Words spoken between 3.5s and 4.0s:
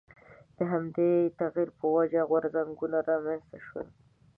شول.